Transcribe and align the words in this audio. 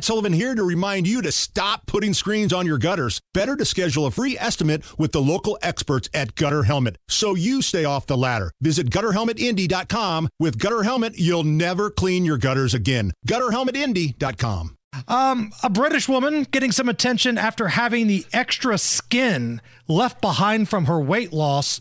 Matt 0.00 0.06
Sullivan 0.06 0.32
here 0.32 0.54
to 0.54 0.62
remind 0.62 1.06
you 1.06 1.20
to 1.20 1.30
stop 1.30 1.84
putting 1.84 2.14
screens 2.14 2.54
on 2.54 2.64
your 2.64 2.78
gutters. 2.78 3.20
Better 3.34 3.54
to 3.54 3.66
schedule 3.66 4.06
a 4.06 4.10
free 4.10 4.34
estimate 4.38 4.82
with 4.98 5.12
the 5.12 5.20
local 5.20 5.58
experts 5.60 6.08
at 6.14 6.34
Gutter 6.36 6.62
Helmet 6.62 6.96
so 7.06 7.34
you 7.34 7.60
stay 7.60 7.84
off 7.84 8.06
the 8.06 8.16
ladder. 8.16 8.50
Visit 8.62 8.88
gutterhelmetindy.com. 8.88 10.30
With 10.38 10.58
Gutter 10.58 10.84
Helmet, 10.84 11.18
you'll 11.18 11.44
never 11.44 11.90
clean 11.90 12.24
your 12.24 12.38
gutters 12.38 12.72
again. 12.72 13.12
Gutterhelmetindy.com. 13.28 14.74
Um, 15.06 15.52
a 15.62 15.68
British 15.68 16.08
woman 16.08 16.44
getting 16.44 16.72
some 16.72 16.88
attention 16.88 17.36
after 17.36 17.68
having 17.68 18.06
the 18.06 18.24
extra 18.32 18.78
skin 18.78 19.60
left 19.86 20.22
behind 20.22 20.70
from 20.70 20.86
her 20.86 20.98
weight 20.98 21.34
loss 21.34 21.78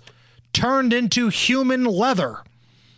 turned 0.51 0.91
into 0.91 1.29
human 1.29 1.85
leather. 1.85 2.43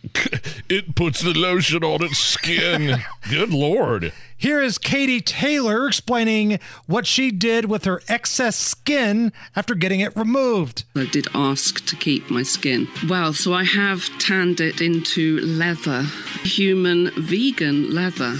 it 0.68 0.94
puts 0.96 1.20
the 1.20 1.32
lotion 1.32 1.84
on 1.84 2.02
its 2.02 2.18
skin. 2.18 3.02
Good 3.30 3.50
lord. 3.50 4.12
Here 4.36 4.60
is 4.60 4.76
Katie 4.78 5.20
Taylor 5.20 5.86
explaining 5.86 6.58
what 6.86 7.06
she 7.06 7.30
did 7.30 7.66
with 7.66 7.84
her 7.84 8.02
excess 8.08 8.56
skin 8.56 9.32
after 9.54 9.74
getting 9.74 10.00
it 10.00 10.16
removed. 10.16 10.84
I 10.96 11.06
did 11.06 11.28
ask 11.32 11.84
to 11.86 11.94
keep 11.94 12.28
my 12.30 12.42
skin. 12.42 12.88
Well, 13.08 13.32
so 13.32 13.54
I 13.54 13.64
have 13.64 14.08
tanned 14.18 14.60
it 14.60 14.80
into 14.80 15.40
leather, 15.40 16.02
human 16.42 17.12
vegan 17.16 17.94
leather. 17.94 18.38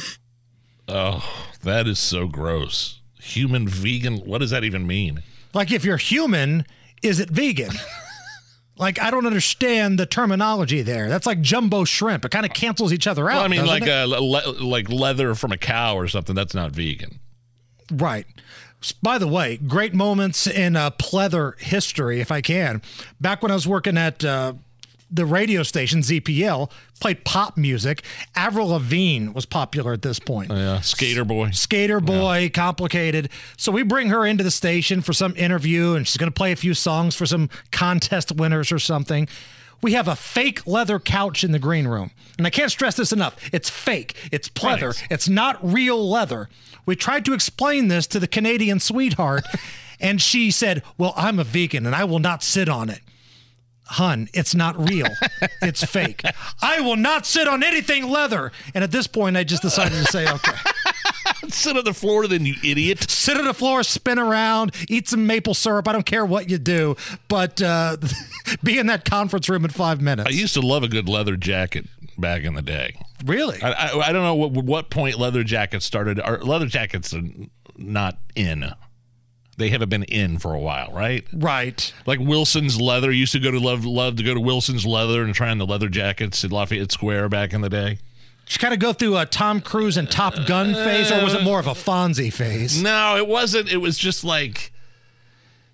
Oh, 0.88 1.46
that 1.62 1.86
is 1.86 2.00
so 2.00 2.26
gross. 2.26 3.00
Human 3.20 3.68
vegan, 3.68 4.18
what 4.18 4.38
does 4.38 4.50
that 4.50 4.64
even 4.64 4.86
mean? 4.86 5.22
Like 5.54 5.70
if 5.70 5.84
you're 5.84 5.96
human, 5.96 6.66
is 7.02 7.20
it 7.20 7.30
vegan? 7.30 7.72
Like 8.78 9.00
I 9.00 9.10
don't 9.10 9.26
understand 9.26 9.98
the 9.98 10.06
terminology 10.06 10.82
there. 10.82 11.08
That's 11.08 11.26
like 11.26 11.40
jumbo 11.40 11.84
shrimp. 11.84 12.24
It 12.24 12.30
kind 12.30 12.46
of 12.46 12.52
cancels 12.52 12.92
each 12.92 13.06
other 13.06 13.28
out. 13.30 13.36
Well, 13.36 13.44
I 13.44 13.48
mean, 13.48 13.66
like 13.66 13.86
a 13.86 14.06
le- 14.06 14.52
like 14.64 14.88
leather 14.88 15.34
from 15.34 15.52
a 15.52 15.58
cow 15.58 15.96
or 15.96 16.08
something. 16.08 16.34
That's 16.34 16.54
not 16.54 16.72
vegan, 16.72 17.20
right? 17.92 18.26
By 19.02 19.18
the 19.18 19.28
way, 19.28 19.58
great 19.58 19.94
moments 19.94 20.46
in 20.46 20.74
uh, 20.74 20.90
pleather 20.92 21.56
history, 21.60 22.20
if 22.20 22.32
I 22.32 22.40
can. 22.40 22.82
Back 23.20 23.42
when 23.42 23.50
I 23.50 23.54
was 23.54 23.68
working 23.68 23.96
at 23.96 24.24
uh, 24.24 24.54
the 25.12 25.26
radio 25.26 25.62
station 25.62 26.00
ZPL 26.00 26.70
played 27.00 27.24
pop 27.24 27.56
music. 27.56 28.02
Avril 28.34 28.68
Lavigne 28.68 29.28
was 29.28 29.44
popular 29.44 29.92
at 29.92 30.02
this 30.02 30.18
point. 30.18 30.50
Oh, 30.50 30.56
yeah, 30.56 30.80
Skater 30.80 31.24
Boy. 31.24 31.50
Skater 31.50 32.00
Boy, 32.00 32.38
yeah. 32.38 32.48
complicated. 32.48 33.28
So 33.56 33.70
we 33.70 33.82
bring 33.82 34.08
her 34.08 34.24
into 34.24 34.42
the 34.42 34.50
station 34.50 35.02
for 35.02 35.12
some 35.12 35.36
interview, 35.36 35.94
and 35.94 36.08
she's 36.08 36.16
going 36.16 36.30
to 36.30 36.34
play 36.34 36.52
a 36.52 36.56
few 36.56 36.74
songs 36.74 37.14
for 37.14 37.26
some 37.26 37.50
contest 37.70 38.32
winners 38.32 38.72
or 38.72 38.78
something. 38.78 39.28
We 39.82 39.92
have 39.92 40.08
a 40.08 40.16
fake 40.16 40.66
leather 40.66 40.98
couch 40.98 41.44
in 41.44 41.52
the 41.52 41.58
green 41.58 41.86
room. 41.86 42.12
And 42.38 42.46
I 42.46 42.50
can't 42.50 42.70
stress 42.70 42.96
this 42.96 43.12
enough. 43.12 43.36
It's 43.52 43.68
fake. 43.68 44.14
It's 44.30 44.48
pleather. 44.48 44.98
Right. 44.98 45.06
It's 45.10 45.28
not 45.28 45.58
real 45.62 46.08
leather. 46.08 46.48
We 46.86 46.96
tried 46.96 47.24
to 47.26 47.34
explain 47.34 47.88
this 47.88 48.06
to 48.08 48.20
the 48.20 48.28
Canadian 48.28 48.80
sweetheart, 48.80 49.44
and 50.00 50.22
she 50.22 50.50
said, 50.50 50.82
Well, 50.96 51.12
I'm 51.16 51.38
a 51.38 51.44
vegan 51.44 51.84
and 51.84 51.94
I 51.94 52.04
will 52.04 52.20
not 52.20 52.42
sit 52.42 52.68
on 52.68 52.88
it 52.88 53.00
hun, 53.86 54.28
it's 54.32 54.54
not 54.54 54.88
real. 54.88 55.08
it's 55.62 55.84
fake. 55.84 56.22
I 56.60 56.80
will 56.80 56.96
not 56.96 57.26
sit 57.26 57.48
on 57.48 57.62
anything 57.62 58.08
leather. 58.08 58.52
And 58.74 58.82
at 58.82 58.90
this 58.90 59.06
point, 59.06 59.36
I 59.36 59.44
just 59.44 59.62
decided 59.62 60.04
to 60.04 60.10
say, 60.10 60.30
okay. 60.30 60.52
sit 61.48 61.76
on 61.76 61.84
the 61.84 61.94
floor, 61.94 62.26
then, 62.26 62.46
you 62.46 62.54
idiot. 62.64 63.10
Sit 63.10 63.36
on 63.36 63.44
the 63.44 63.54
floor, 63.54 63.82
spin 63.82 64.18
around, 64.18 64.74
eat 64.88 65.08
some 65.08 65.26
maple 65.26 65.54
syrup. 65.54 65.88
I 65.88 65.92
don't 65.92 66.06
care 66.06 66.24
what 66.24 66.50
you 66.50 66.58
do, 66.58 66.96
but 67.28 67.60
uh, 67.60 67.96
be 68.62 68.78
in 68.78 68.86
that 68.86 69.04
conference 69.04 69.48
room 69.48 69.64
in 69.64 69.70
five 69.70 70.00
minutes. 70.00 70.28
I 70.28 70.32
used 70.32 70.54
to 70.54 70.60
love 70.60 70.82
a 70.82 70.88
good 70.88 71.08
leather 71.08 71.36
jacket 71.36 71.86
back 72.18 72.42
in 72.44 72.54
the 72.54 72.62
day. 72.62 72.96
Really? 73.24 73.60
I, 73.62 73.72
I, 73.72 73.98
I 74.08 74.12
don't 74.12 74.22
know 74.22 74.34
what, 74.34 74.52
what 74.52 74.90
point 74.90 75.18
leather 75.18 75.44
jackets 75.44 75.84
started. 75.84 76.20
Or 76.20 76.38
leather 76.38 76.66
jackets 76.66 77.14
are 77.14 77.22
not 77.76 78.18
in 78.34 78.72
they 79.58 79.68
haven't 79.68 79.88
been 79.88 80.04
in 80.04 80.38
for 80.38 80.54
a 80.54 80.58
while, 80.58 80.90
right? 80.92 81.26
Right. 81.32 81.92
Like 82.06 82.20
Wilson's 82.20 82.80
Leather 82.80 83.10
used 83.12 83.32
to 83.32 83.40
go 83.40 83.50
to 83.50 83.60
love 83.60 83.84
love 83.84 84.16
to 84.16 84.22
go 84.22 84.34
to 84.34 84.40
Wilson's 84.40 84.86
Leather 84.86 85.22
and 85.22 85.34
try 85.34 85.50
on 85.50 85.58
the 85.58 85.66
leather 85.66 85.88
jackets 85.88 86.44
at 86.44 86.52
Lafayette 86.52 86.92
Square 86.92 87.28
back 87.28 87.52
in 87.52 87.60
the 87.60 87.68
day. 87.68 87.98
Did 88.46 88.54
you 88.54 88.58
kind 88.58 88.74
of 88.74 88.80
go 88.80 88.92
through 88.92 89.16
a 89.18 89.26
Tom 89.26 89.60
Cruise 89.60 89.96
and 89.96 90.10
Top 90.10 90.34
Gun 90.46 90.74
phase, 90.74 91.12
or 91.12 91.22
was 91.22 91.34
it 91.34 91.42
more 91.42 91.60
of 91.60 91.66
a 91.66 91.72
Fonzie 91.72 92.32
phase? 92.32 92.82
No, 92.82 93.16
it 93.16 93.28
wasn't. 93.28 93.70
It 93.70 93.76
was 93.76 93.96
just 93.96 94.24
like 94.24 94.72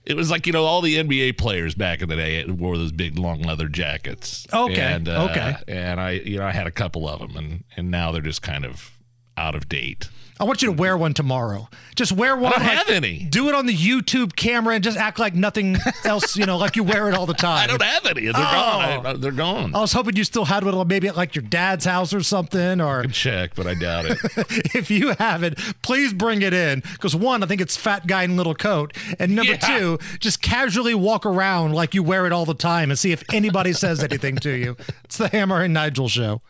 it 0.04 0.16
was 0.16 0.30
like 0.30 0.46
you 0.46 0.52
know 0.52 0.64
all 0.64 0.80
the 0.80 0.96
NBA 0.96 1.38
players 1.38 1.74
back 1.74 2.02
in 2.02 2.08
the 2.08 2.16
day 2.16 2.44
wore 2.46 2.76
those 2.76 2.92
big 2.92 3.18
long 3.18 3.42
leather 3.42 3.68
jackets. 3.68 4.46
Okay. 4.52 4.80
And, 4.80 5.08
uh, 5.08 5.28
okay. 5.30 5.56
And 5.68 6.00
I, 6.00 6.10
you 6.12 6.38
know, 6.38 6.46
I 6.46 6.52
had 6.52 6.66
a 6.66 6.70
couple 6.70 7.08
of 7.08 7.20
them, 7.20 7.36
and 7.36 7.64
and 7.76 7.90
now 7.90 8.12
they're 8.12 8.22
just 8.22 8.42
kind 8.42 8.64
of 8.64 8.90
out 9.38 9.54
of 9.54 9.68
date. 9.68 10.08
I 10.40 10.44
want 10.44 10.62
you 10.62 10.66
to 10.66 10.72
wear 10.72 10.96
one 10.96 11.14
tomorrow. 11.14 11.68
Just 11.96 12.12
wear 12.12 12.36
one. 12.36 12.52
I 12.52 12.58
don't 12.58 12.66
like, 12.66 12.76
have 12.78 12.90
any. 12.90 13.24
Do 13.24 13.48
it 13.48 13.56
on 13.56 13.66
the 13.66 13.74
YouTube 13.74 14.36
camera 14.36 14.74
and 14.74 14.84
just 14.84 14.96
act 14.96 15.18
like 15.18 15.34
nothing 15.34 15.76
else. 16.04 16.36
You 16.36 16.46
know, 16.46 16.56
like 16.56 16.76
you 16.76 16.84
wear 16.84 17.08
it 17.08 17.14
all 17.14 17.26
the 17.26 17.34
time. 17.34 17.64
I 17.64 17.66
don't 17.66 17.82
have 17.82 18.06
any. 18.06 18.22
They're 18.22 18.34
oh. 18.36 18.40
gone. 18.40 19.06
I, 19.06 19.12
they're 19.14 19.32
gone. 19.32 19.74
I 19.74 19.80
was 19.80 19.92
hoping 19.92 20.14
you 20.14 20.22
still 20.22 20.44
had 20.44 20.64
one, 20.64 20.86
maybe 20.86 21.08
at 21.08 21.16
like 21.16 21.34
your 21.34 21.42
dad's 21.42 21.84
house 21.84 22.14
or 22.14 22.22
something. 22.22 22.80
Or 22.80 23.00
I 23.00 23.02
can 23.02 23.10
check, 23.10 23.56
but 23.56 23.66
I 23.66 23.74
doubt 23.74 24.04
it. 24.06 24.18
if 24.76 24.92
you 24.92 25.14
have 25.18 25.42
it, 25.42 25.58
please 25.82 26.12
bring 26.12 26.42
it 26.42 26.54
in. 26.54 26.80
Because 26.92 27.16
one, 27.16 27.42
I 27.42 27.46
think 27.46 27.60
it's 27.60 27.76
fat 27.76 28.06
guy 28.06 28.22
in 28.22 28.36
little 28.36 28.54
coat, 28.54 28.96
and 29.18 29.34
number 29.34 29.52
yeah. 29.52 29.78
two, 29.78 29.98
just 30.20 30.40
casually 30.40 30.94
walk 30.94 31.26
around 31.26 31.74
like 31.74 31.94
you 31.94 32.04
wear 32.04 32.26
it 32.26 32.32
all 32.32 32.44
the 32.44 32.54
time 32.54 32.90
and 32.90 32.98
see 32.98 33.10
if 33.10 33.24
anybody 33.32 33.72
says 33.72 34.04
anything 34.04 34.36
to 34.36 34.50
you. 34.50 34.76
It's 35.04 35.16
the 35.16 35.28
Hammer 35.28 35.62
and 35.62 35.74
Nigel 35.74 36.08
show. 36.08 36.42